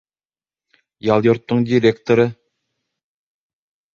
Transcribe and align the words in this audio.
—Ял 1.11 1.21
йортоноң 1.27 1.67
директоры. 1.71 2.25